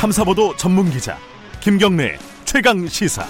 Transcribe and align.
탐사보도 0.00 0.56
전문 0.56 0.88
기자 0.88 1.18
김경래 1.60 2.16
최강 2.46 2.88
시사. 2.88 3.22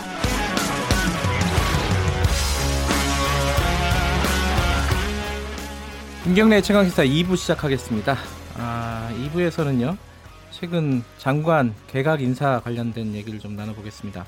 김경래 6.22 6.62
최강 6.62 6.84
시사 6.84 7.02
2부 7.02 7.36
시작하겠습니다. 7.36 8.16
아, 8.56 9.12
2부에서는요. 9.18 9.96
최근 10.52 11.02
장관 11.18 11.74
개각 11.88 12.22
인사 12.22 12.60
관련된 12.60 13.14
얘기를 13.16 13.40
좀 13.40 13.56
나눠보겠습니다. 13.56 14.24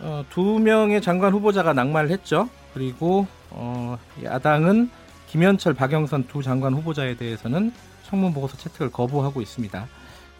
어, 0.00 0.24
두 0.30 0.58
명의 0.58 1.02
장관 1.02 1.34
후보자가 1.34 1.74
낙마를 1.74 2.08
했죠. 2.12 2.48
그리고 2.72 3.26
어, 3.50 3.98
야당은 4.24 4.88
김현철, 5.26 5.74
박영선 5.74 6.28
두 6.28 6.42
장관 6.42 6.72
후보자에 6.72 7.14
대해서는 7.18 7.74
청문 8.04 8.32
보고서 8.32 8.56
채택을 8.56 8.90
거부하고 8.90 9.42
있습니다. 9.42 9.86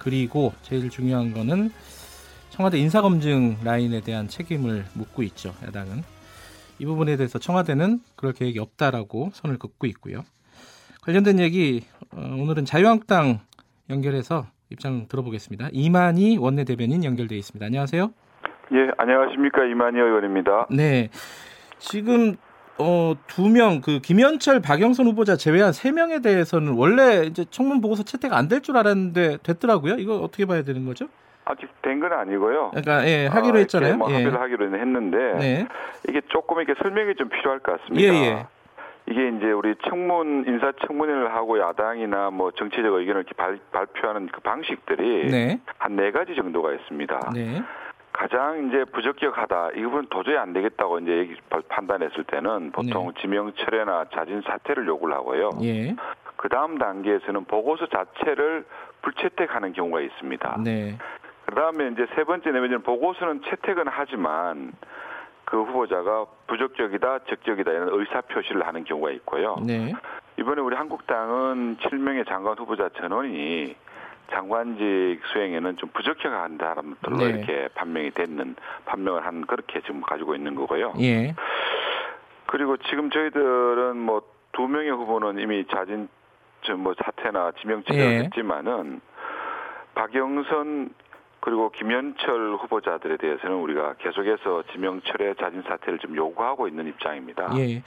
그리고 0.03 0.53
제일 0.63 0.91
중요한 0.91 1.33
거는 1.33 1.71
청와대 2.51 2.77
인사검증 2.79 3.59
라인에 3.63 4.01
대한 4.01 4.27
책임을 4.27 4.85
묻고 4.95 5.23
있죠. 5.23 5.55
야당은 5.65 6.03
이 6.81 6.85
부분에 6.85 7.17
대해서 7.17 7.39
청와대는 7.39 8.01
그럴 8.17 8.33
계획이 8.33 8.59
없다라고 8.59 9.31
손을 9.33 9.59
긋고 9.59 9.87
있고요. 9.87 10.25
관련된 11.03 11.39
얘기 11.39 11.85
어, 12.11 12.21
오늘은 12.37 12.65
자유한국당 12.65 13.41
연결해서 13.91 14.47
입장 14.71 15.07
들어보겠습니다. 15.07 15.69
이만희 15.71 16.37
원내대변인 16.39 17.05
연결돼 17.05 17.37
있습니다. 17.37 17.65
안녕하세요. 17.65 18.13
예, 18.73 18.91
안녕하십니까 18.99 19.65
이만희 19.67 20.01
의원입니다. 20.01 20.67
네, 20.71 21.11
지금 21.79 22.37
어, 22.79 23.15
두 23.27 23.49
명, 23.49 23.81
그 23.81 24.01
김현철, 24.01 24.61
박영선 24.61 25.07
후보자 25.07 25.37
제외한 25.37 25.73
세 25.73 25.93
명에 25.93 26.21
대해서는 26.21 26.73
원래 26.75 27.25
이제 27.27 27.45
청문 27.51 27.81
보고서 27.81 28.03
채택 28.03 28.33
안 28.33 28.49
될 28.49 28.61
줄 28.61 28.77
알았는데 28.77 29.39
됐더라고요. 29.43 29.95
이거 29.99 30.17
어떻게 30.17 30.47
봐야 30.47 30.63
되는 30.63 30.85
거죠? 30.87 31.07
아직 31.45 31.69
된건 31.83 32.13
아니고요. 32.13 32.71
그러니까 32.71 33.07
예, 33.09 33.27
하기로 33.27 33.57
아, 33.57 33.59
했잖아요. 33.59 33.97
뭐 33.97 34.09
예. 34.11 34.15
합의를 34.15 34.41
하기로 34.41 34.79
했는데 34.79 35.17
네. 35.39 35.67
이게 36.09 36.21
조금 36.29 36.59
이렇게 36.61 36.81
설명이 36.81 37.15
좀 37.17 37.29
필요할 37.29 37.59
것 37.61 37.73
예, 37.73 37.77
같습니다. 37.79 38.15
예. 38.15 38.47
이게 39.09 39.29
이제 39.37 39.47
우리 39.51 39.75
청문 39.89 40.45
인사 40.47 40.71
청문회를 40.87 41.35
하고 41.35 41.59
야당이나 41.59 42.31
뭐 42.31 42.53
정치적 42.53 42.85
의견을 42.95 43.23
이렇게 43.23 43.35
발, 43.35 43.59
발표하는 43.73 44.29
그 44.33 44.41
방식들이 44.41 45.31
네. 45.31 45.61
한네 45.79 46.13
가지 46.13 46.37
정도가 46.37 46.73
있습니다. 46.75 47.31
네. 47.35 47.63
가장 48.13 48.69
이제 48.69 48.85
부적격하다 48.85 49.71
이 49.77 49.83
부분 49.83 50.07
도저히 50.09 50.37
안 50.37 50.53
되겠다고 50.53 50.99
이제 51.01 51.35
판단했을 51.69 52.25
때는 52.25 52.73
보통 52.73 53.13
지명 53.21 53.53
철회나 53.55 54.07
자진 54.13 54.43
사퇴를 54.43 54.87
요구를 54.87 55.15
하고요. 55.15 55.51
예. 55.63 55.95
그 56.37 56.49
다음 56.49 56.79
단계에서는 56.79 57.45
보고서 57.45 57.87
자체를 57.87 58.67
불채택하는 59.03 59.73
경우가 59.73 60.01
있습니다. 60.01 60.59
네. 60.65 60.99
그 61.47 61.55
다음에 61.55 61.89
이제 61.89 62.07
세 62.15 62.25
번째 62.25 62.51
내면은 62.51 62.83
보고서는 62.83 63.43
채택은 63.43 63.85
하지만 63.89 64.73
그 65.45 65.63
후보자가 65.63 66.27
부적격이다, 66.47 67.21
적격이다 67.21 67.71
이런 67.71 67.89
의사 67.93 68.21
표시를 68.23 68.67
하는 68.67 68.85
경우가 68.85 69.11
있고요. 69.13 69.57
네. 69.67 69.93
이번에 70.39 70.61
우리 70.63 70.77
한국당은 70.77 71.77
7명의 71.79 72.27
장관 72.27 72.59
후보자 72.59 72.89
전원이 72.97 73.77
장관직 74.33 75.21
수행에는 75.33 75.77
좀 75.77 75.91
부적격한 75.91 76.59
사람들로 76.59 77.17
네. 77.19 77.25
이렇게 77.27 77.69
판명이 77.75 78.11
됐는 78.13 78.57
판명을 78.87 79.25
한 79.25 79.47
그렇게 79.47 79.81
지금 79.83 80.01
가지고 80.01 80.35
있는 80.35 80.55
거고요. 80.55 80.95
예. 81.01 81.35
그리고 82.47 82.77
지금 82.79 83.11
저희들은 83.11 83.97
뭐 83.99 84.33
두 84.53 84.69
명의 84.69 84.91
후보는 84.91 85.39
이미 85.39 85.65
자진 85.67 86.09
저뭐 86.63 86.95
사퇴나 87.03 87.53
지명 87.61 87.83
처리를 87.85 88.07
예. 88.07 88.19
했지만은 88.21 89.01
박영선 89.95 90.95
그리고 91.41 91.71
김현철 91.71 92.57
후보자들에 92.61 93.17
대해서는 93.17 93.57
우리가 93.57 93.95
계속해서 93.95 94.63
지명 94.73 95.01
철회 95.03 95.35
자진 95.35 95.63
사퇴를 95.63 95.99
좀 95.99 96.15
요구하고 96.15 96.69
있는 96.69 96.87
입장입니다. 96.87 97.51
예. 97.57 97.83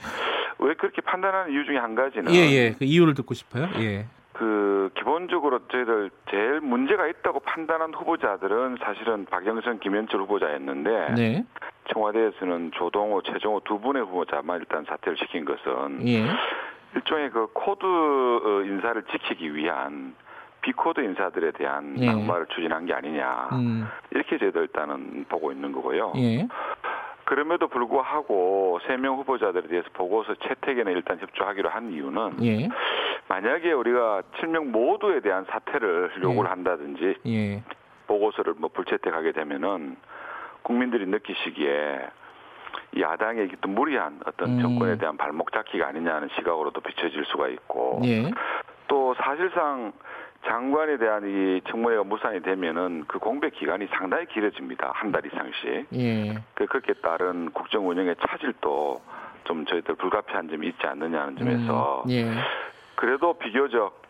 왜 0.58 0.74
그렇게 0.74 1.00
판단하는 1.00 1.52
이유 1.52 1.64
중에 1.64 1.78
한 1.78 1.94
가지는 1.94 2.34
예, 2.34 2.38
예. 2.50 2.72
그 2.72 2.84
이유를 2.84 3.14
듣고 3.14 3.32
싶어요. 3.32 3.68
예. 3.78 4.06
그 4.38 4.90
기본적으로 4.94 5.60
저희들 5.68 6.10
제일 6.30 6.60
문제가 6.60 7.06
있다고 7.06 7.40
판단한 7.40 7.94
후보자들은 7.94 8.76
사실은 8.82 9.24
박영선, 9.26 9.80
김연철 9.80 10.20
후보자였는데 10.20 11.14
네. 11.14 11.44
청와대에서는 11.92 12.72
조동호, 12.74 13.22
최정호 13.22 13.60
두 13.64 13.80
분의 13.80 14.04
후보자만 14.04 14.60
일단 14.60 14.84
사퇴를 14.84 15.16
시킨 15.18 15.44
것은 15.46 16.06
예. 16.06 16.26
일종의 16.94 17.30
그 17.30 17.46
코드 17.54 17.84
어, 17.86 18.62
인사를 18.62 19.02
지키기 19.10 19.54
위한 19.54 20.14
비코드 20.60 21.00
인사들에 21.00 21.52
대한 21.52 21.94
예. 21.98 22.06
낙마를 22.06 22.46
추진한 22.46 22.84
게 22.84 22.92
아니냐 22.92 23.48
음. 23.52 23.88
이렇게 24.10 24.36
저희들 24.36 24.62
일단은 24.62 25.24
보고 25.28 25.50
있는 25.52 25.72
거고요. 25.72 26.12
예. 26.16 26.46
그럼에도 27.24 27.66
불구하고 27.68 28.80
세 28.86 28.96
명 28.96 29.16
후보자들에 29.16 29.66
대해서 29.68 29.88
보고서 29.94 30.34
채택에는 30.34 30.92
일단 30.92 31.18
협조하기로 31.18 31.68
한 31.70 31.90
이유는 31.92 32.44
예. 32.44 32.68
만약에 33.28 33.72
우리가 33.72 34.22
7명 34.38 34.66
모두에 34.66 35.20
대한 35.20 35.44
사퇴를 35.50 36.12
요구를 36.22 36.44
예. 36.44 36.50
한다든지 36.50 37.16
예. 37.26 37.62
보고서를 38.06 38.54
뭐 38.56 38.70
불채택하게 38.72 39.32
되면은 39.32 39.96
국민들이 40.62 41.06
느끼시기에 41.06 42.06
이 42.94 43.00
야당의 43.02 43.50
어떤 43.56 43.74
무리한 43.74 44.20
어떤 44.26 44.50
음. 44.58 44.60
정권에 44.62 44.96
대한 44.98 45.16
발목 45.16 45.52
잡기가 45.52 45.88
아니냐는 45.88 46.28
시각으로도 46.36 46.80
비춰질 46.80 47.24
수가 47.26 47.48
있고 47.48 48.00
예. 48.04 48.30
또 48.88 49.14
사실상 49.14 49.92
장관에 50.44 50.96
대한 50.98 51.24
이 51.26 51.60
청문회가 51.68 52.04
무산이 52.04 52.42
되면은 52.42 53.04
그 53.08 53.18
공백 53.18 53.54
기간이 53.54 53.88
상당히 53.92 54.26
길어집니다 54.26 54.92
한 54.94 55.10
달 55.10 55.26
이상씩 55.26 55.86
예. 55.94 56.34
그 56.54 56.66
그렇게 56.66 56.92
따른 56.94 57.50
국정 57.50 57.88
운영의 57.88 58.14
차질도 58.20 59.00
좀 59.44 59.64
저희들 59.66 59.96
불가피한 59.96 60.48
점이 60.48 60.68
있지 60.68 60.86
않느냐는 60.86 61.36
점에서 61.36 62.04
음. 62.06 62.10
예. 62.10 62.30
그래도 62.96 63.34
비교적 63.34 64.04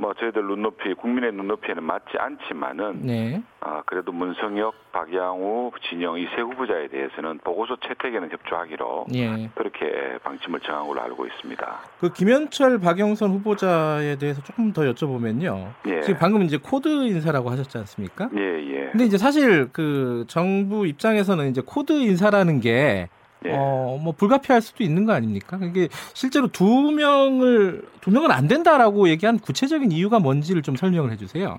뭐 0.00 0.14
저희들 0.14 0.44
눈높이 0.46 0.94
국민의 0.94 1.32
눈높이에는 1.32 1.82
맞지 1.82 2.18
않지만은 2.18 3.00
네. 3.02 3.42
아 3.58 3.82
그래도 3.84 4.12
문성혁, 4.12 4.92
박양우, 4.92 5.72
진영 5.88 6.16
이 6.20 6.24
세 6.36 6.40
후보자에 6.40 6.86
대해서는 6.86 7.38
보고서 7.38 7.76
채택에는 7.84 8.30
협조하기로 8.30 9.06
예. 9.14 9.50
그렇게 9.56 10.18
방침을 10.22 10.60
정한 10.60 10.86
걸로 10.86 11.00
알고 11.02 11.26
있습니다. 11.26 11.78
그 11.98 12.12
김연철, 12.12 12.78
박영선 12.78 13.30
후보자에 13.30 14.16
대해서 14.18 14.40
조금 14.42 14.72
더 14.72 14.82
여쭤보면요. 14.82 15.72
예. 15.88 16.00
지금 16.02 16.16
방금 16.20 16.42
이제 16.42 16.58
코드 16.62 16.86
인사라고 16.88 17.50
하셨지 17.50 17.76
않습니까? 17.78 18.28
예, 18.36 18.40
예. 18.40 18.90
근데 18.92 19.04
이제 19.04 19.18
사실 19.18 19.68
그 19.72 20.24
정부 20.28 20.86
입장에서는 20.86 21.48
이제 21.50 21.60
코드 21.66 21.92
인사라는 21.92 22.60
게 22.60 23.08
예. 23.44 23.52
어, 23.52 23.98
뭐 24.02 24.12
불가피할 24.16 24.60
수도 24.60 24.82
있는 24.82 25.04
거 25.04 25.12
아닙니까? 25.12 25.58
이게 25.62 25.88
실제로 26.14 26.48
두 26.48 26.90
명을 26.90 27.82
두 28.00 28.10
명은 28.10 28.30
안 28.30 28.48
된다라고 28.48 29.08
얘기한 29.08 29.38
구체적인 29.38 29.92
이유가 29.92 30.18
뭔지를 30.18 30.62
좀 30.62 30.76
설명을 30.76 31.12
해주세요. 31.12 31.58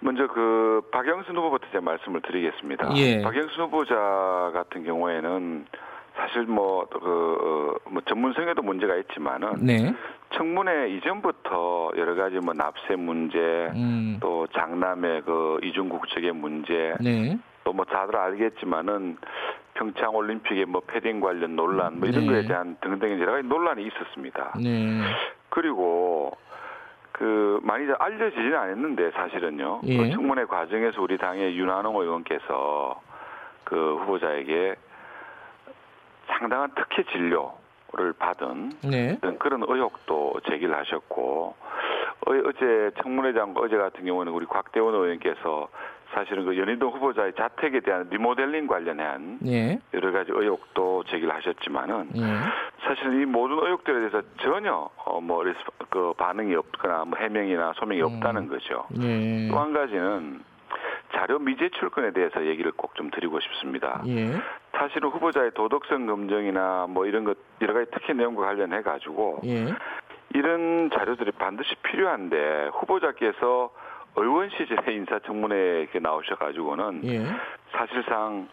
먼저 0.00 0.26
그 0.26 0.82
박영순 0.92 1.36
후보부터 1.36 1.66
제가 1.72 1.80
말씀을 1.80 2.22
드리겠습니다. 2.22 2.96
예. 2.96 3.22
박영순 3.22 3.64
후보자 3.64 3.94
같은 4.52 4.84
경우에는 4.84 5.66
사실 6.16 6.42
뭐그 6.42 6.98
어, 6.98 7.90
뭐 7.90 8.02
전문성에도 8.06 8.62
문제가 8.62 8.96
있지만은 8.96 9.54
네. 9.60 9.94
청문회 10.34 10.90
이전부터 10.96 11.92
여러 11.96 12.14
가지 12.14 12.36
뭐 12.36 12.52
납세 12.54 12.96
문제 12.96 13.38
음. 13.74 14.18
또 14.20 14.46
장남의 14.48 15.22
그 15.22 15.58
이중국적의 15.62 16.32
문제 16.32 16.94
네. 17.00 17.38
또 17.64 17.72
뭐 17.72 17.84
다들 17.84 18.16
알겠지만은 18.16 19.16
평창 19.74 20.14
올림픽의 20.14 20.66
뭐 20.66 20.82
패딩 20.86 21.20
관련 21.20 21.56
논란 21.56 21.98
뭐 21.98 22.08
이런 22.08 22.26
네. 22.26 22.32
거에 22.32 22.46
대한 22.46 22.76
등등의 22.80 23.20
여러 23.20 23.32
가지 23.32 23.48
논란이 23.48 23.86
있었습니다. 23.86 24.54
네. 24.62 25.00
그리고 25.48 26.36
그 27.12 27.60
많이 27.62 27.86
알려지지는 27.98 28.54
않았는데 28.54 29.10
사실은요. 29.12 29.80
예. 29.84 29.96
그 29.96 30.10
청문회 30.10 30.44
과정에서 30.46 31.00
우리 31.02 31.16
당의 31.18 31.56
윤한홍 31.56 31.96
의원께서 31.96 33.00
그 33.64 33.96
후보자에게 34.00 34.74
상당한 36.26 36.70
특혜 36.74 37.02
진료를 37.04 38.12
받은 38.18 38.72
네. 38.90 39.18
그런 39.38 39.62
의혹도 39.66 40.34
제기를 40.48 40.76
하셨고 40.76 41.54
어, 42.26 42.32
어제 42.46 42.90
청문회장 43.02 43.54
어제 43.56 43.76
같은 43.76 44.04
경우는 44.04 44.32
우리 44.32 44.46
곽대원 44.46 44.94
의원께서 44.94 45.68
사실은 46.12 46.44
그 46.44 46.56
연희동 46.58 46.92
후보자의 46.92 47.32
자택에 47.34 47.80
대한 47.80 48.06
리모델링 48.10 48.66
관련한 48.66 49.38
예. 49.46 49.78
여러 49.94 50.12
가지 50.12 50.30
의혹도 50.32 51.02
제기를 51.04 51.34
하셨지만은 51.34 52.10
예. 52.16 52.22
사실은 52.86 53.20
이 53.20 53.24
모든 53.24 53.56
의혹들에 53.58 53.98
대해서 53.98 54.22
전혀 54.42 54.90
어뭐 55.04 55.44
그 55.88 56.12
반응이 56.16 56.54
없거나 56.54 57.04
뭐 57.06 57.18
해명이나 57.18 57.72
소명이 57.76 58.02
음. 58.02 58.06
없다는 58.06 58.48
거죠. 58.48 58.84
예. 59.00 59.48
또한 59.50 59.72
가지는 59.72 60.42
자료 61.14 61.38
미제 61.38 61.70
출근에 61.78 62.12
대해서 62.12 62.44
얘기를 62.46 62.72
꼭 62.72 62.92
좀 62.94 63.10
드리고 63.10 63.40
싶습니다. 63.40 64.02
예. 64.06 64.32
사실은 64.72 65.08
후보자의 65.08 65.52
도덕성 65.54 66.06
검증이나 66.06 66.86
뭐 66.88 67.06
이런 67.06 67.24
것 67.24 67.38
여러 67.62 67.72
가지 67.72 67.90
특혜 67.90 68.12
내용과 68.12 68.44
관련해 68.46 68.82
가지고 68.82 69.40
예. 69.44 69.66
이런 70.34 70.90
자료들이 70.90 71.32
반드시 71.32 71.74
필요한데 71.82 72.70
후보자께서 72.74 73.70
의원 74.16 74.50
시절에 74.50 74.92
인사청문회에 74.94 75.88
나오셔가지고는 76.00 77.00
예. 77.04 77.24
사실상 77.72 78.48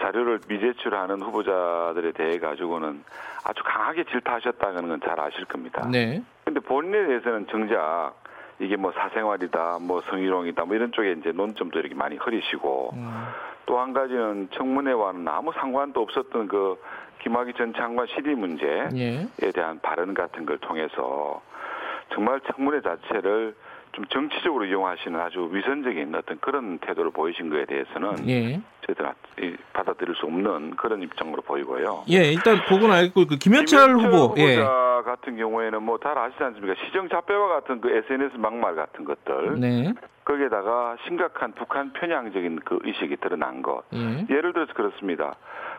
자료를 0.00 0.40
미제출하는 0.48 1.20
후보자들에 1.20 2.12
대해 2.12 2.38
가지고는 2.38 3.04
아주 3.44 3.62
강하게 3.64 4.04
질타하셨다는 4.04 4.88
건 4.88 5.00
잘 5.00 5.20
아실 5.20 5.44
겁니다. 5.44 5.86
네. 5.90 6.22
근데 6.44 6.60
본인에 6.60 7.06
대해서는 7.06 7.46
정작 7.48 8.14
이게 8.58 8.76
뭐 8.76 8.92
사생활이다, 8.92 9.78
뭐 9.80 10.00
성희롱이다, 10.02 10.64
뭐 10.64 10.74
이런 10.76 10.92
쪽에 10.92 11.12
이제 11.12 11.32
논점도 11.32 11.78
이렇게 11.78 11.94
많이 11.94 12.16
흐리시고 12.16 12.90
음. 12.94 13.26
또한 13.66 13.92
가지는 13.92 14.48
청문회와는 14.52 15.26
아무 15.28 15.52
상관도 15.52 16.00
없었던 16.02 16.48
그 16.48 16.80
김학의 17.22 17.54
전 17.54 17.74
장관 17.74 18.06
실의 18.06 18.34
문제에 18.34 18.88
예. 18.94 19.26
대한 19.52 19.78
발언 19.80 20.14
같은 20.14 20.46
걸 20.46 20.58
통해서 20.58 21.42
정말 22.14 22.40
청문회 22.40 22.80
자체를 22.80 23.54
좀 23.92 24.04
정치적으로 24.06 24.64
이용하시는 24.64 25.18
아주 25.18 25.48
위선적인 25.52 26.14
어떤 26.14 26.38
그런 26.40 26.78
태도를 26.78 27.10
보이신 27.10 27.50
거에 27.50 27.64
대해서는 27.64 28.28
예. 28.28 28.60
저희들은 28.86 29.10
이- 29.42 29.56
받아들일 29.72 30.14
수 30.14 30.26
없는 30.26 30.76
그런 30.76 31.02
입장으로 31.02 31.42
보이고요. 31.42 32.04
예, 32.10 32.30
일단 32.32 32.60
그건 32.68 32.92
알고 32.92 33.26
그 33.26 33.36
김현철 33.36 33.94
후보. 33.96 34.16
후보자 34.28 34.42
예. 34.42 34.56
같은 35.04 35.36
경우에는 35.36 35.82
뭐 35.82 35.98
잘 35.98 36.16
아시지 36.16 36.42
않습니까? 36.42 36.74
시정 36.86 37.08
잡배와 37.08 37.48
같은 37.48 37.80
그 37.80 37.90
SNS 37.90 38.36
막말 38.36 38.74
같은 38.76 39.04
것들 39.04 39.58
네. 39.60 39.92
거기에다가 40.24 40.96
심각한 41.06 41.52
북한 41.52 41.92
편향적인 41.92 42.60
그 42.64 42.78
의식이 42.82 43.16
드러난 43.16 43.60
것. 43.62 43.82
예. 43.92 44.24
예를 44.30 44.52
들어서 44.52 44.72
그렇습니다. 44.72 45.34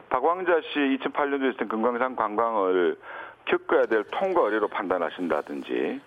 박광자 0.09 0.59
씨 0.73 0.79
2008년도에 0.99 1.49
있었던 1.51 1.69
금강산 1.69 2.15
관광을 2.17 2.97
겪어야 3.45 3.83
될 3.83 4.03
통과 4.11 4.41
의뢰로 4.41 4.67
판단하신다든지 4.67 6.01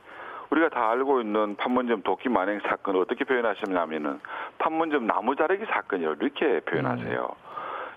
우리가 0.54 0.68
다 0.68 0.90
알고 0.90 1.20
있는 1.20 1.56
판문점 1.56 2.02
도끼 2.02 2.28
만행 2.28 2.60
사건을 2.60 3.00
어떻게 3.00 3.24
표현하시냐면은 3.24 4.20
판문점 4.58 5.06
나무 5.06 5.34
자르기 5.34 5.64
사건이라고 5.66 6.16
이렇게 6.20 6.60
표현하세요. 6.60 7.28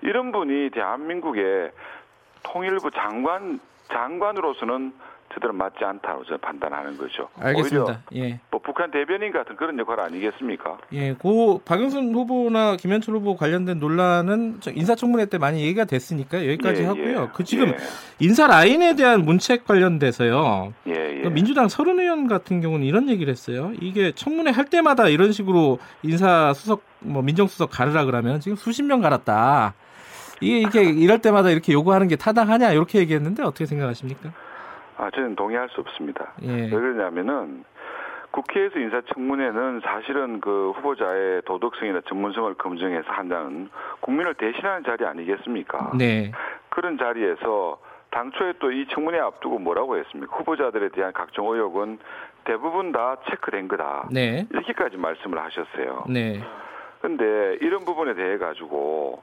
이런 0.02 0.32
분이 0.32 0.72
대한민국의 0.72 1.72
통일부 2.44 2.90
장관 2.92 3.60
장관으로서는 3.90 4.94
저들은 5.38 5.56
맞지 5.56 5.84
않다고 5.84 6.26
저는 6.26 6.40
판단하는 6.40 6.98
거죠. 6.98 7.30
알겠습니다. 7.40 8.02
예. 8.16 8.40
뭐 8.50 8.60
북한 8.60 8.90
대변인 8.92 9.32
같은 9.32 9.56
그런 9.56 9.78
역할 9.78 10.00
아니겠습니까? 10.00 10.78
예, 10.94 11.14
고 11.14 11.62
박영선 11.64 12.14
후보나 12.14 12.76
김현철 12.76 13.16
후보 13.16 13.36
관련된 13.36 13.80
논란은 13.80 14.58
저 14.62 14.72
인사청문회 14.72 15.28
때 15.28 15.38
많이 15.38 15.62
얘기가 15.62 15.86
됐으니까 15.86 16.40
여기까지 16.46 16.82
예, 16.82 16.86
하고요. 16.86 17.22
예. 17.24 17.28
그 17.34 17.44
지금 17.44 17.70
예, 17.70 17.78
인사 18.20 18.48
라인에 18.48 18.96
대한 18.96 19.24
문책 19.24 19.66
관련돼서요. 19.66 20.74
예, 20.88 20.94
예. 20.94 21.22
그 21.22 21.30
민주당 21.30 21.68
서른 21.68 22.00
의원 22.00 22.28
같은 22.28 22.62
경우는 22.62 22.86
이런 22.86 23.08
얘기를 23.10 23.32
했어요. 23.32 23.72
이게 23.80 24.12
청문회 24.14 24.52
할 24.52 24.66
때마다 24.66 25.08
이런 25.08 25.32
식으로 25.32 25.78
인사 26.02 26.54
수석 26.54 26.82
뭐 27.00 27.22
민정수석 27.22 27.70
가르라 27.70 28.06
그러면 28.06 28.40
지금 28.40 28.56
수십 28.56 28.84
명 28.84 29.02
갈았다. 29.02 29.76
이게 30.42 30.60
이렇게 30.60 30.84
이럴 30.84 31.20
때마다 31.20 31.50
이렇게 31.50 31.74
요구하는 31.74 32.08
게 32.08 32.16
타당하냐 32.16 32.72
이렇게 32.72 33.00
얘기했는데 33.00 33.44
어떻게 33.44 33.66
생각하십니까? 33.66 34.32
아, 34.98 35.10
저는 35.12 35.36
동의할 35.36 35.70
수 35.70 35.82
없습니다. 35.82 36.34
예. 36.42 36.64
왜 36.64 36.70
그러냐면은 36.70 37.64
국회에서 38.32 38.78
인사청문회는 38.80 39.82
사실은 39.84 40.42
그 40.42 40.72
후보자의 40.76 41.42
도덕성이나 41.46 42.02
전문성을 42.08 42.54
검증해서 42.56 43.10
한다는 43.10 43.70
국민을 44.02 44.34
대신하는 44.36 44.84
자리 44.84 45.06
아니겠습니까? 45.06 45.92
네. 45.98 46.32
그런 46.70 46.98
자리에서 46.98 47.80
당초에 48.12 48.54
또 48.60 48.72
이 48.72 48.86
청문회 48.90 49.20
앞두고 49.20 49.60
뭐라고 49.60 49.98
했습니까? 49.98 50.36
후보자들에 50.38 50.90
대한 50.90 51.14
각종 51.14 51.52
의혹은 51.54 52.00
대부분 52.44 52.92
다 52.92 53.18
체크된 53.30 53.68
거다. 53.68 54.08
네. 54.12 54.46
이렇게까지 54.52 54.98
말씀을 54.98 55.40
하셨어요. 55.44 56.06
네. 56.10 56.42
근데 57.02 57.58
이런 57.62 57.86
부분에 57.86 58.14
대해 58.14 58.38
가지고 58.38 59.22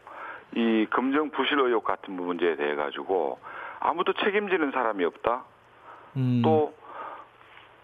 이 0.55 0.87
검정 0.91 1.31
부실 1.31 1.59
의혹 1.59 1.85
같은 1.85 2.15
문제에 2.15 2.57
대해 2.57 2.75
가지고 2.75 3.39
아무도 3.81 4.13
책임지는 4.13 4.71
사람이 4.73 5.05
없다. 5.05 5.45
음. 6.17 6.43
또 6.45 6.75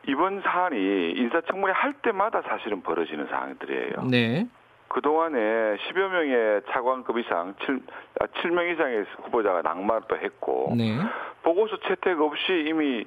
이번 0.09 0.41
사안이 0.43 1.13
인사청문회 1.13 1.73
할 1.73 1.93
때마다 1.95 2.43
사실은 2.43 2.83
벌어지는 2.83 3.27
사안들이에요. 3.29 4.09
네. 4.11 4.47
그동안에 4.89 5.37
10여 5.77 6.09
명의 6.09 6.63
차관급 6.71 7.19
이상, 7.19 7.55
7, 7.65 7.81
아, 8.21 8.27
7명 8.27 8.73
이상의 8.73 9.05
후보자가 9.23 9.63
낙마도 9.63 10.17
했고 10.17 10.73
네. 10.77 10.97
보고서 11.43 11.77
채택 11.87 12.21
없이 12.21 12.65
이미 12.67 13.05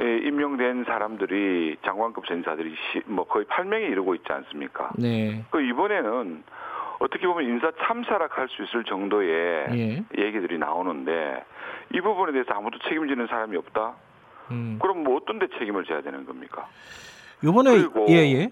예, 0.00 0.04
임명된 0.18 0.84
사람들이 0.84 1.76
장관급 1.84 2.24
전사들이 2.26 2.72
시- 2.92 3.02
뭐 3.06 3.24
거의 3.26 3.44
8명에 3.46 3.90
이르고 3.90 4.14
있지 4.14 4.32
않습니까? 4.32 4.90
네. 4.96 5.44
그 5.50 5.60
이번에는 5.60 6.44
어떻게 7.00 7.26
보면 7.26 7.44
인사 7.44 7.72
참사락할 7.82 8.48
수 8.48 8.62
있을 8.62 8.84
정도의 8.84 9.66
예. 9.72 10.04
얘기들이 10.16 10.56
나오는데 10.58 11.44
이 11.92 12.00
부분에 12.00 12.30
대해서 12.32 12.54
아무도 12.54 12.78
책임지는 12.78 13.26
사람이 13.26 13.56
없다. 13.56 13.94
음. 14.50 14.78
그럼 14.80 15.04
뭐 15.04 15.16
어떤 15.16 15.38
데 15.38 15.46
책임을 15.58 15.84
져야 15.84 16.00
되는 16.00 16.24
겁니까? 16.24 16.66
요번에 17.44 17.70
그리고 17.70 18.06
예, 18.08 18.14
예. 18.14 18.48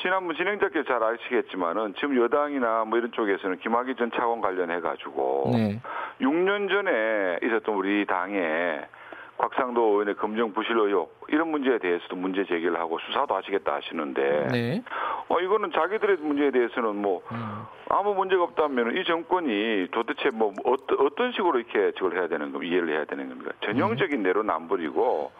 지난번 0.00 0.36
진행자께서 0.36 0.84
잘 0.84 1.02
아시겠지만은 1.02 1.94
지금 1.94 2.16
여당이나 2.16 2.84
뭐 2.84 2.98
이런 2.98 3.10
쪽에서는 3.12 3.58
김학의 3.58 3.96
전 3.96 4.10
차관 4.12 4.40
관련해 4.40 4.80
가지고 4.80 5.50
네. 5.52 5.80
6년 6.20 6.68
전에 6.68 7.38
있었던 7.42 7.74
우리 7.74 8.06
당의 8.06 8.86
곽상도 9.38 9.80
의원의 9.80 10.16
검정 10.16 10.52
부실 10.52 10.76
의혹 10.76 11.18
이런 11.28 11.48
문제에 11.48 11.78
대해서도 11.78 12.16
문제 12.16 12.44
제기를 12.44 12.78
하고 12.78 12.98
수사도 12.98 13.36
하시겠다 13.36 13.74
하시는데 13.76 14.48
네. 14.50 14.82
어 15.28 15.40
이거는 15.40 15.72
자기들의 15.72 16.16
문제에 16.18 16.50
대해서는 16.50 16.96
뭐 16.96 17.22
음. 17.32 17.62
아무 17.90 18.14
문제가 18.14 18.42
없다면 18.44 18.96
이 18.96 19.04
정권이 19.04 19.88
도대체 19.92 20.30
뭐 20.30 20.52
어떤 20.64 20.98
어떤 21.00 21.32
식으로 21.32 21.58
이렇게 21.58 21.92
저걸 21.98 22.18
해야 22.18 22.28
되는 22.28 22.52
겁니까? 22.52 22.70
이해를 22.72 22.94
해야 22.94 23.04
되는 23.04 23.28
겁니까? 23.28 23.50
전형적인 23.64 24.24
안 24.50 24.68
버리고 24.68 25.30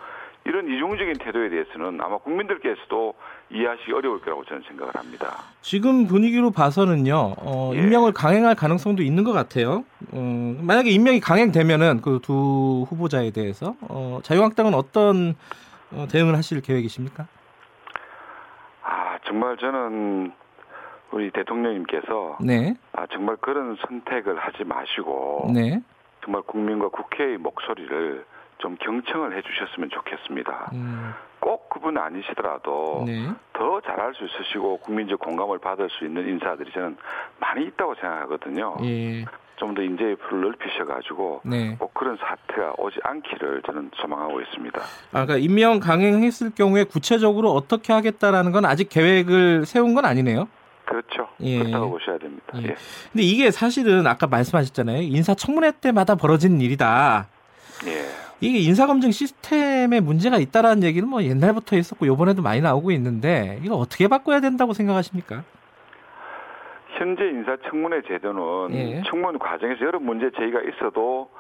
이런 0.44 0.66
이중적인 0.66 1.14
태도에 1.18 1.50
대해서는 1.50 2.00
아마 2.00 2.16
국민들께서도 2.18 3.14
이해하시기 3.50 3.92
어려울 3.92 4.20
거라고 4.20 4.44
저는 4.44 4.62
생각을 4.68 4.94
합니다. 4.94 5.42
지금 5.60 6.06
분위기로 6.06 6.50
봐서는요, 6.52 7.34
어, 7.38 7.72
예. 7.74 7.78
임명을 7.78 8.12
강행할 8.12 8.54
가능성도 8.54 9.02
있는 9.02 9.24
것 9.24 9.32
같아요. 9.32 9.84
어, 10.12 10.56
만약에 10.62 10.90
임명이 10.90 11.20
강행되면은 11.20 12.00
그 12.00 12.20
두 12.22 12.86
후보자에 12.88 13.30
대해서 13.30 13.74
어, 13.82 14.20
자유한국당은 14.22 14.74
어떤 14.74 15.34
어, 15.92 16.06
대응을 16.10 16.36
하실 16.36 16.60
계획이십니까? 16.62 17.26
아 19.28 19.30
정말 19.30 19.56
저는 19.58 20.32
우리 21.10 21.30
대통령님께서 21.30 22.38
네, 22.40 22.74
아 22.92 23.06
정말 23.12 23.36
그런 23.36 23.76
선택을 23.86 24.38
하지 24.38 24.64
마시고 24.64 25.50
네, 25.54 25.80
정말 26.24 26.42
국민과 26.42 26.88
국회의 26.88 27.36
목소리를 27.36 28.24
좀 28.58 28.76
경청을 28.80 29.36
해주셨으면 29.36 29.90
좋겠습니다. 29.90 30.70
음, 30.72 31.12
꼭 31.40 31.68
그분 31.68 31.98
아니시더라도 31.98 33.04
네, 33.06 33.28
더 33.52 33.80
잘할 33.82 34.14
수 34.14 34.24
있으시고 34.24 34.78
국민적 34.78 35.20
공감을 35.20 35.58
받을 35.58 35.88
수 35.90 36.06
있는 36.06 36.26
인사들이 36.26 36.72
저는 36.72 36.96
많이 37.38 37.66
있다고 37.66 37.94
생각하거든요. 37.96 38.76
예, 38.84 39.24
좀 39.58 39.74
더 39.74 39.82
인재의 39.82 40.16
풀을 40.16 40.40
넓히셔가지고 40.40 41.42
네. 41.44 41.76
꼭 41.78 41.94
그런 41.94 42.16
사태가 42.16 42.74
오지 42.78 42.96
않기를 43.02 43.62
저는 43.66 43.90
소망하고 43.94 44.40
있습니다. 44.40 44.80
아, 44.80 45.24
그러니까 45.24 45.36
임명 45.36 45.78
강행했을 45.78 46.50
경우에 46.50 46.84
구체적으로 46.84 47.52
어떻게 47.52 47.92
하겠다라는 47.92 48.52
건 48.52 48.64
아직 48.64 48.88
계획을 48.88 49.66
세운 49.66 49.94
건 49.94 50.04
아니네요. 50.04 50.48
그렇죠. 50.84 51.28
예. 51.40 51.58
그렇다고 51.58 51.90
보셔야 51.90 52.18
됩니다. 52.18 52.44
예. 52.56 52.68
예. 52.68 52.76
근데 53.12 53.22
이게 53.22 53.50
사실은 53.50 54.06
아까 54.06 54.26
말씀하셨잖아요. 54.26 55.02
인사청문회 55.02 55.72
때마다 55.80 56.14
벌어지는 56.14 56.60
일이다. 56.60 57.28
예. 57.86 58.06
이게 58.40 58.58
인사검증 58.58 59.10
시스템에 59.10 60.00
문제가 60.00 60.38
있다라는 60.38 60.84
얘기는 60.84 61.06
뭐 61.08 61.22
옛날부터 61.22 61.76
있었고 61.76 62.06
요번에도 62.06 62.40
많이 62.40 62.60
나오고 62.60 62.90
있는데 62.92 63.60
이거 63.64 63.76
어떻게 63.76 64.08
바꿔야 64.08 64.40
된다고 64.40 64.72
생각하십니까? 64.72 65.44
현재 66.98 67.24
인사청문회 67.24 68.02
제도는 68.02 68.74
예. 68.74 69.02
청문 69.06 69.38
과정에서 69.38 69.84
여러 69.86 70.00
문제 70.00 70.30
제기가 70.30 70.60
있어도 70.62 71.30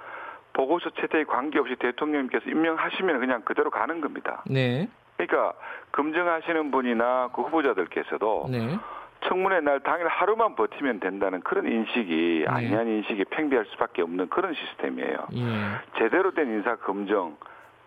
보고서 0.52 0.90
채택에 0.90 1.24
관계없이 1.24 1.74
대통령님께서 1.76 2.48
임명하시면 2.48 3.20
그냥 3.20 3.42
그대로 3.42 3.70
가는 3.70 4.00
겁니다. 4.00 4.42
네. 4.48 4.88
그러니까 5.16 5.52
검증하시는 5.92 6.70
분이나 6.70 7.30
그 7.32 7.42
후보자들께서도 7.42 8.48
네. 8.50 8.78
청문회 9.26 9.60
날 9.60 9.80
당일 9.80 10.06
하루만 10.06 10.54
버티면 10.54 11.00
된다는 11.00 11.40
그런 11.40 11.66
인식이 11.66 12.44
네. 12.46 12.46
아니한 12.46 12.86
인식이 12.86 13.24
팽배할 13.24 13.66
수밖에 13.66 14.02
없는 14.02 14.28
그런 14.28 14.54
시스템이에요. 14.54 15.16
예. 15.34 15.98
제대로 15.98 16.32
된 16.32 16.48
인사 16.48 16.76
검증 16.76 17.36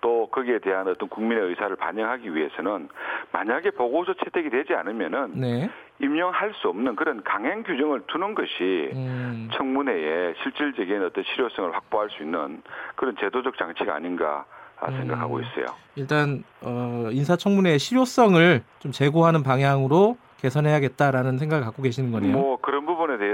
또 0.01 0.27
거기에 0.31 0.59
대한 0.59 0.87
어떤 0.87 1.07
국민의 1.07 1.45
의사를 1.45 1.73
반영하기 1.75 2.35
위해서는 2.35 2.89
만약에 3.31 3.71
보고서 3.71 4.13
채택이 4.13 4.49
되지 4.49 4.73
않으면은 4.73 5.33
네. 5.35 5.69
임명할 6.01 6.53
수 6.55 6.67
없는 6.69 6.95
그런 6.95 7.23
강행 7.23 7.63
규정을 7.63 8.01
두는 8.07 8.35
것이 8.35 8.89
음. 8.93 9.49
청문회에 9.53 10.33
실질적인 10.43 11.03
어떤 11.03 11.23
실효성을 11.23 11.73
확보할 11.73 12.09
수 12.09 12.23
있는 12.23 12.61
그런 12.95 13.15
제도적 13.19 13.57
장치가 13.57 13.95
아닌가 13.95 14.45
생각하고 14.89 15.35
음. 15.37 15.43
있어요. 15.43 15.65
일단 15.95 16.43
어, 16.61 17.09
인사청문회의 17.11 17.77
실효성을 17.77 18.63
좀 18.79 18.91
제고하는 18.91 19.43
방향으로 19.43 20.17
개선해야겠다라는 20.39 21.37
생각을 21.37 21.63
갖고 21.63 21.83
계시는 21.83 22.11
거네요. 22.11 22.31
뭐 22.31 22.57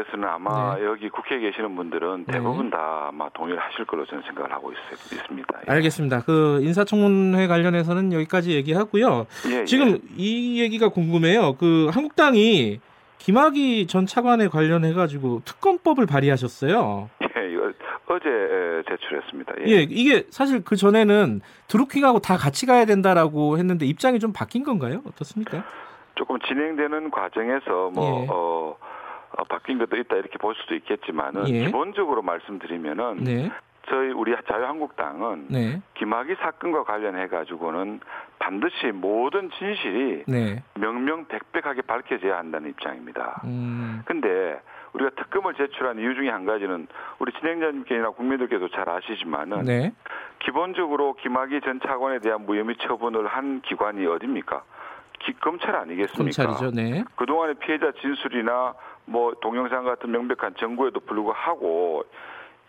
대해서는 0.07 0.27
아마 0.27 0.75
네. 0.75 0.85
여기 0.85 1.09
국회에 1.09 1.39
계시는 1.39 1.75
분들은 1.75 2.25
네. 2.27 2.33
대부분 2.33 2.69
다 2.69 3.07
아마 3.09 3.29
동의를 3.29 3.61
하실 3.61 3.85
걸로 3.85 4.05
저는 4.05 4.23
생각을 4.23 4.51
하고 4.51 4.71
있, 4.71 4.75
있습니다. 5.13 5.59
예. 5.67 5.71
알겠습니다. 5.71 6.23
그 6.23 6.59
인사청문회 6.63 7.47
관련해서는 7.47 8.13
여기까지 8.13 8.53
얘기하고요. 8.53 9.27
예, 9.51 9.65
지금 9.65 9.89
예. 9.91 9.99
이 10.15 10.61
얘기가 10.61 10.89
궁금해요. 10.89 11.55
그 11.57 11.89
한국당이 11.93 12.79
김학의 13.19 13.87
전 13.87 14.05
차관에 14.05 14.47
관련해 14.47 14.93
가지고 14.93 15.41
특검법을 15.45 16.05
발의하셨어요. 16.05 17.09
예, 17.37 17.51
이거 17.51 17.71
어제 18.07 18.29
에, 18.29 18.83
제출했습니다. 18.89 19.53
예. 19.65 19.71
예, 19.71 19.81
이게 19.81 20.25
사실 20.29 20.63
그 20.63 20.75
전에는 20.75 21.41
드루킹하고 21.67 22.19
다 22.19 22.37
같이 22.37 22.65
가야 22.65 22.85
된다라고 22.85 23.57
했는데 23.57 23.85
입장이 23.85 24.19
좀 24.19 24.33
바뀐 24.33 24.63
건가요? 24.63 25.01
어떻습니까? 25.05 25.63
조금 26.15 26.39
진행되는 26.39 27.11
과정에서 27.11 27.91
뭐 27.93 28.23
예. 28.23 28.27
어, 28.29 28.75
어, 29.38 29.44
바뀐 29.44 29.77
것도 29.77 29.96
있다 29.98 30.15
이렇게 30.15 30.38
볼 30.38 30.56
수도 30.56 30.75
있겠지만은 30.75 31.48
예. 31.50 31.65
기본적으로 31.65 32.22
말씀드리면은 32.24 33.17
네, 33.24 33.51
저희 33.88 34.10
우리 34.12 34.36
자유한국당은 34.50 35.46
네, 35.50 35.82
김학의 35.94 36.36
사건과 36.38 36.84
관련해 36.84 37.27
가지고는 37.27 38.00
반드시 38.39 38.88
모든 38.88 39.50
진실이 39.51 40.24
네. 40.27 40.63
명명백백하게 40.75 41.84
밝혀져야 41.84 42.38
한다는 42.38 42.72
입장입니다. 42.72 43.41
음, 43.46 44.01
근데 44.06 44.60
우리가 44.94 45.12
특검을 45.12 45.53
제출한 45.53 46.00
이유 46.00 46.15
중에 46.15 46.29
한 46.29 46.46
가지는 46.46 46.88
우리 47.20 47.32
진행자님께나 47.34 48.10
국민들께도 48.12 48.70
잘 48.70 48.89
아시지만은 48.89 49.65
네, 49.65 49.91
기본적으로 50.39 51.13
김학의 51.13 51.62
전 51.62 51.79
차관에 51.82 52.20
대한 52.20 52.46
무혐의 52.46 52.75
처분을 52.82 53.27
한 53.27 53.62
기관이 53.62 54.06
어딥니까? 54.08 54.63
기- 55.20 55.34
검찰 55.39 55.75
아니겠습니까? 55.75 56.44
검찰이죠. 56.44 56.72
네, 56.75 57.03
그동안의 57.15 57.56
피해자 57.56 57.91
진술이나 58.01 58.74
뭐 59.07 59.33
동영상 59.41 59.83
같은 59.83 60.11
명백한 60.11 60.55
증거에도 60.59 60.99
불구하고 60.99 62.03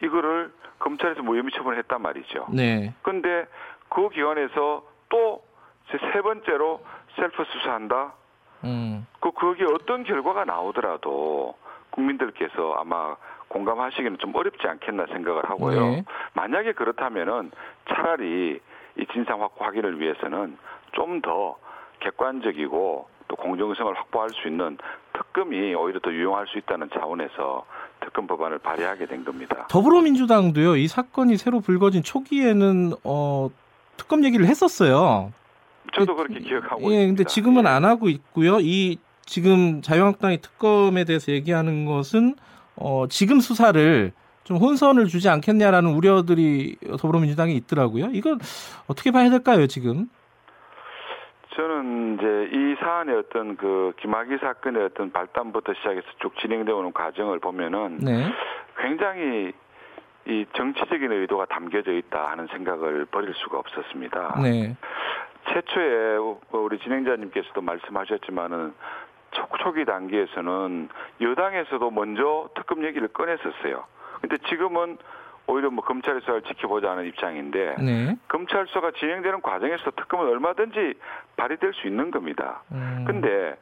이거를 0.03 0.53
검찰에서 0.79 1.23
무혐의 1.23 1.51
처분을 1.53 1.77
했단 1.79 2.01
말이죠. 2.01 2.47
네, 2.53 2.95
근데 3.03 3.47
그 3.91 4.09
기관에서 4.09 4.83
또 5.11 5.49
세 5.91 6.21
번째로 6.21 6.85
셀프 7.17 7.43
수사한다. 7.45 8.13
음, 8.65 9.07
그 9.21 9.31
거기에 9.31 9.67
어떤 9.73 10.05
결과가 10.05 10.45
나오더라도 10.45 11.55
국민들께서 11.91 12.75
아마 12.79 13.17
공감하시기는 13.49 14.19
좀 14.19 14.35
어렵지 14.35 14.69
않겠나 14.69 15.07
생각을 15.07 15.49
하고요. 15.49 15.81
네. 15.81 16.05
만약에 16.35 16.73
그렇다면은 16.73 17.51
차라리 17.89 18.61
이 18.99 19.07
진상 19.13 19.41
확보 19.43 19.65
확인을 19.65 19.99
위해서는 20.01 20.59
좀 20.93 21.23
더 21.23 21.57
객관적이고 22.01 23.09
또 23.29 23.37
공정성을 23.37 23.95
확보할 23.97 24.29
수 24.31 24.47
있는 24.47 24.77
특검이 25.19 25.75
오히려 25.75 26.01
더 26.01 26.13
유용할 26.13 26.47
수 26.47 26.59
있다는 26.59 26.89
차원에서 26.95 27.65
특검 28.01 28.27
법안을 28.27 28.59
발의하게 28.59 29.07
된 29.07 29.25
겁니다. 29.25 29.67
더불어민주당도요. 29.69 30.77
이 30.77 30.87
사건이 30.87 31.37
새로 31.37 31.61
불거진 31.61 32.03
초기에는 32.03 32.93
어, 33.05 33.51
특검 33.97 34.25
얘기를 34.25 34.47
했었어요. 34.47 35.33
저도 35.95 36.15
그렇게 36.15 36.39
기억하고 36.41 36.83
예, 36.83 36.87
있습니다. 36.87 37.07
근데 37.07 37.25
지금은 37.25 37.65
예. 37.65 37.69
안 37.69 37.85
하고 37.85 38.09
있고요. 38.09 38.59
이 38.61 38.99
지금 39.25 39.83
자유한국당이 39.83 40.41
특검에 40.41 41.05
대해서 41.05 41.33
얘기하는 41.33 41.85
것은 41.85 42.37
어, 42.77 43.07
지금 43.09 43.41
수사를 43.41 44.13
좀 44.45 44.57
혼선을 44.57 45.09
주지 45.09 45.29
않겠냐라는 45.29 45.91
우려들이 45.91 46.77
더불어민주당에 46.99 47.53
있더라고요. 47.53 48.11
이건 48.13 48.39
어떻게 48.87 49.11
봐야 49.11 49.29
될까요, 49.29 49.67
지금? 49.67 50.09
저는 51.59 52.15
이제 52.15 52.51
이 52.53 52.77
사안의 52.79 53.17
어떤 53.17 53.57
그 53.57 53.93
김학의 53.97 54.39
사건의 54.39 54.85
어떤 54.85 55.11
발단부터 55.11 55.75
시작해서 55.75 56.07
쭉 56.21 56.33
진행되어 56.39 56.77
오는 56.77 56.93
과정을 56.93 57.41
보면은 57.41 57.99
네. 57.99 58.33
굉장히 58.77 59.53
이 60.27 60.47
정치적인 60.55 61.11
의도가 61.11 61.47
담겨져 61.47 61.91
있다 61.95 62.31
하는 62.31 62.47
생각을 62.47 63.07
버릴 63.07 63.35
수가 63.35 63.59
없었습니다. 63.59 64.39
네. 64.41 64.77
최초에 65.53 66.19
우리 66.53 66.79
진행자님께서도 66.79 67.61
말씀하셨지만은 67.61 68.73
초, 69.33 69.49
초기 69.59 69.85
단계에서는 69.85 70.89
여당에서도 71.21 71.91
먼저 71.91 72.51
특검 72.55 72.85
얘기를 72.85 73.09
꺼냈었어요. 73.09 73.85
근데 74.21 74.37
지금은 74.49 74.97
오히려 75.49 75.71
뭐 75.71 75.83
검찰 75.83 76.21
수사를 76.21 76.43
지켜보자는 76.43 77.07
입장인데 77.07 77.77
네. 77.79 78.17
검찰 78.29 78.67
수사가 78.67 78.93
진행되는 78.93 79.41
과정에서 79.41 79.91
특검은 79.93 80.29
얼마든지 80.29 80.95
발휘될 81.37 81.73
수 81.75 81.87
있는 81.89 82.11
겁니다. 82.11 82.63
음, 82.71 83.05
근데 83.07 83.57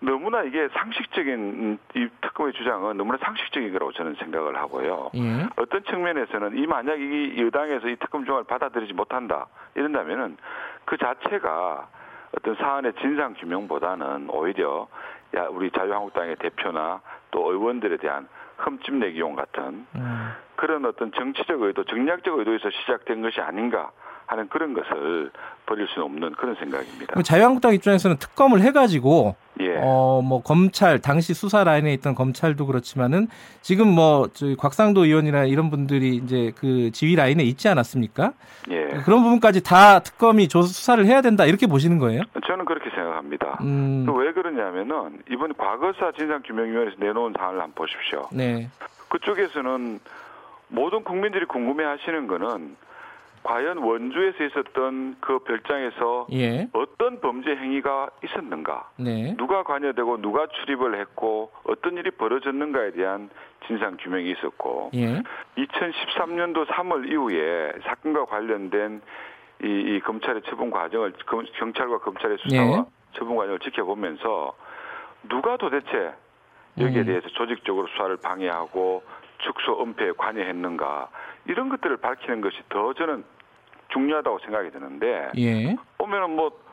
너무나 0.00 0.42
이게 0.42 0.68
상식적인 0.68 1.34
음, 1.34 1.78
이 1.94 2.08
특검의 2.22 2.54
주장은 2.54 2.96
너무나 2.96 3.18
상식적인 3.22 3.70
거라고 3.72 3.92
저는 3.92 4.14
생각을 4.14 4.56
하고요. 4.56 5.10
예. 5.14 5.46
어떤 5.56 5.84
측면에서는 5.84 6.56
이 6.56 6.66
만약 6.66 7.00
이 7.00 7.34
여당에서 7.38 7.88
이 7.88 7.96
특검 7.96 8.24
조항을 8.24 8.44
받아들이지 8.44 8.94
못한다 8.94 9.46
이런다면은 9.74 10.38
그 10.86 10.96
자체가 10.96 11.88
어떤 12.36 12.54
사안의 12.56 12.94
진상 13.00 13.34
규명보다는 13.34 14.28
오히려 14.30 14.88
야 15.34 15.46
우리 15.50 15.70
자유한국당의 15.70 16.36
대표나 16.36 17.00
또 17.30 17.52
의원들에 17.52 17.98
대한 17.98 18.26
흠집내기용 18.56 19.34
같은 19.34 19.86
음. 19.94 20.32
그런 20.56 20.84
어떤 20.86 21.12
정치적 21.12 21.62
의도, 21.62 21.84
정략적 21.84 22.38
의도에서 22.38 22.70
시작된 22.70 23.22
것이 23.22 23.40
아닌가 23.40 23.90
하는 24.26 24.48
그런 24.48 24.74
것을 24.74 25.30
버릴 25.66 25.86
수는 25.88 26.06
없는 26.06 26.32
그런 26.32 26.54
생각입니다. 26.56 27.20
자유한국당 27.22 27.74
입장에서는 27.74 28.16
특검을 28.18 28.60
해가지고 28.60 29.36
예. 29.60 29.78
어뭐 29.78 30.42
검찰 30.42 31.00
당시 31.00 31.32
수사 31.32 31.64
라인에 31.64 31.92
있던 31.94 32.14
검찰도 32.14 32.66
그렇지만은 32.66 33.28
지금 33.62 33.88
뭐 33.88 34.28
곽상도 34.58 35.04
의원이나 35.04 35.44
이런 35.44 35.70
분들이 35.70 36.16
이제 36.16 36.52
그 36.58 36.90
지휘 36.92 37.16
라인에 37.16 37.42
있지 37.44 37.68
않았습니까? 37.68 38.32
예. 38.70 38.86
그런 39.04 39.22
부분까지 39.22 39.62
다 39.62 40.00
특검이 40.00 40.48
조 40.48 40.62
수사를 40.62 41.04
해야 41.06 41.20
된다 41.20 41.44
이렇게 41.46 41.66
보시는 41.66 41.98
거예요? 41.98 42.22
저는 42.46 42.64
그렇게 42.64 42.90
생각합니다. 42.90 43.58
음, 43.62 44.06
왜 44.16 44.32
그러냐면은 44.32 45.22
이번 45.30 45.54
과거사 45.54 46.12
진상규명위원회에서 46.12 46.96
내놓은 46.98 47.34
사안을 47.38 47.60
한번 47.60 47.72
보십시오. 47.74 48.28
네, 48.32 48.68
그쪽에서는 49.08 50.00
모든 50.68 51.04
국민들이 51.04 51.44
궁금해하시는 51.46 52.26
거는 52.26 52.76
과연 53.46 53.78
원주에서 53.78 54.42
있었던 54.42 55.18
그 55.20 55.38
별장에서 55.38 56.26
예, 56.32 56.68
어떤 56.72 57.20
범죄 57.20 57.54
행위가 57.54 58.10
있었는가, 58.24 58.90
네, 58.98 59.36
누가 59.36 59.62
관여되고 59.62 60.20
누가 60.20 60.48
출입을 60.48 60.98
했고 60.98 61.52
어떤 61.62 61.96
일이 61.96 62.10
벌어졌는가에 62.10 62.90
대한 62.90 63.30
진상 63.68 63.96
규명이 64.00 64.32
있었고 64.32 64.90
예, 64.94 65.22
2013년도 65.58 66.66
3월 66.66 67.08
이후에 67.08 67.72
사건과 67.84 68.24
관련된 68.24 69.00
이, 69.62 69.66
이 69.66 70.00
검찰의 70.00 70.42
처분 70.46 70.70
과정을 70.72 71.12
검- 71.26 71.46
경찰과 71.54 71.98
검찰의 71.98 72.38
수사와 72.38 72.76
네. 72.78 72.84
처분 73.12 73.36
과정을 73.36 73.60
지켜보면서 73.60 74.56
누가 75.28 75.56
도대체 75.56 76.12
여기에 76.78 77.02
음. 77.02 77.06
대해서 77.06 77.28
조직적으로 77.28 77.86
수사를 77.86 78.16
방해하고 78.16 79.04
축소 79.38 79.80
은폐에 79.82 80.12
관여했는가? 80.18 81.08
이런 81.46 81.68
것들을 81.68 81.96
밝히는 81.98 82.40
것이 82.40 82.58
더 82.68 82.92
저는 82.92 83.24
중요하다고 83.96 84.38
생각이 84.40 84.70
드는데 84.70 85.30
예, 85.38 85.76
보면은 85.98 86.30
뭐 86.36 86.66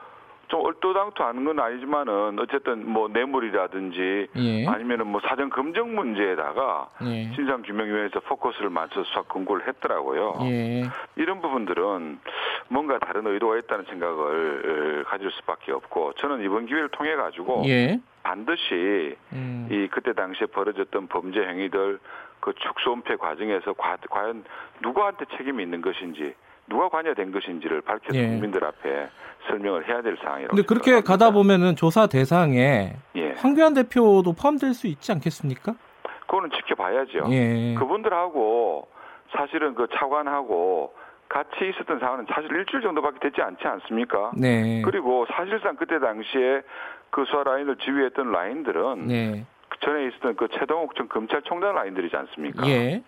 좀 0.54 0.64
얼토당토 0.66 1.24
하는 1.24 1.46
건 1.46 1.60
아니지만은 1.60 2.38
어쨌든 2.40 2.88
뭐 2.88 3.08
뇌물이라든지 3.08 4.28
예, 4.36 4.68
아니면은 4.68 5.08
뭐 5.08 5.20
사전 5.22 5.50
검증 5.50 5.96
문제에다가 5.96 6.90
예, 7.06 7.32
진상규명위원회에서 7.36 8.20
포커스를 8.20 8.70
맞춰서 8.70 9.04
수사 9.04 9.22
권고를 9.24 9.68
했더라고요. 9.68 10.38
예, 10.44 10.84
이런 11.16 11.42
부분들은 11.42 12.20
뭔가 12.68 13.00
다른 13.00 13.26
의도가 13.26 13.58
있다는 13.58 13.86
생각을 13.86 15.04
어, 15.06 15.10
가질 15.10 15.32
수밖에 15.32 15.72
없고 15.72 16.14
저는 16.20 16.44
이번 16.44 16.68
기회를 16.68 16.90
통해 16.90 17.16
가지고 17.16 17.64
예, 17.66 18.00
반드시 18.22 19.16
음, 19.32 19.68
이 19.72 19.88
그때 19.88 20.14
당시에 20.14 20.48
벌어졌던 20.48 21.08
범죄 21.08 21.40
행위들 21.42 22.00
그 22.42 22.54
축소 22.60 22.94
은폐 22.94 23.16
과정에서 23.16 23.74
과, 23.74 23.98
과연 24.10 24.44
누구한테 24.82 25.26
책임이 25.38 25.64
있는 25.64 25.82
것인지 25.82 26.36
누가 26.68 26.90
관여된 26.90 27.32
것인지를 27.32 27.82
밝혀서 27.82 28.18
예. 28.18 28.28
국민들 28.28 28.64
앞에 28.64 29.10
설명을 29.48 29.88
해야 29.88 30.02
될 30.02 30.18
상황이라고. 30.18 30.56
근데 30.56 30.66
그렇게 30.66 30.92
생각합니다. 30.92 31.12
가다 31.12 31.32
보면은 31.32 31.76
조사 31.76 32.08
대상에 32.08 32.96
예, 33.16 33.32
황교안 33.38 33.74
대표도 33.74 34.34
포함될 34.34 34.74
수 34.74 34.88
있지 34.88 35.12
않겠습니까? 35.12 35.74
그거는 36.22 36.50
지켜봐야죠. 36.52 37.28
예, 37.32 37.76
그분들하고 37.78 38.88
사실은 39.36 39.76
그 39.76 39.88
차관하고 39.94 40.94
같이 41.28 41.70
있었던 41.70 42.00
상황은 42.00 42.28
사실 42.30 42.52
일주일 42.52 42.84
정도밖에 42.84 43.20
되지 43.20 43.42
않지 43.42 43.66
않습니까? 43.66 44.32
네, 44.38 44.82
그리고 44.84 45.26
사실상 45.32 45.76
그때 45.76 46.00
당시에 46.00 46.62
그 47.10 47.26
수사 47.26 47.44
라인을 47.44 47.76
지휘했던 47.78 48.32
라인들은 48.32 49.08
네, 49.08 49.46
그 49.70 49.80
전에 49.80 50.08
있었던 50.08 50.36
그 50.36 50.48
최동욱 50.58 50.96
전 50.96 51.10
검찰총장 51.10 51.76
라인들이지 51.76 52.16
않습니까? 52.16 52.68
예. 52.68 53.04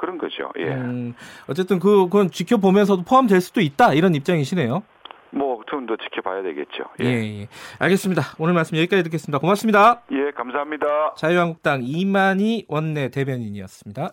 그런 0.00 0.16
거죠. 0.16 0.50
예. 0.58 0.64
음, 0.64 1.14
어쨌든 1.46 1.78
그, 1.78 2.04
그건 2.04 2.30
지켜보면서도 2.30 3.02
포함될 3.02 3.42
수도 3.42 3.60
있다 3.60 3.92
이런 3.92 4.14
입장이시네요. 4.14 4.82
뭐 5.32 5.60
틈도 5.70 5.96
지켜봐야 5.98 6.42
되겠죠. 6.42 6.84
예. 7.00 7.04
예, 7.04 7.40
예. 7.42 7.48
알겠습니다. 7.78 8.22
오늘 8.38 8.54
말씀 8.54 8.78
여기까지 8.78 9.02
듣겠습니다. 9.04 9.38
고맙습니다. 9.38 10.02
예, 10.10 10.30
감사합니다. 10.32 11.14
자유한국당 11.16 11.82
이만희 11.84 12.64
원내 12.68 13.10
대변인이었습니다. 13.10 14.10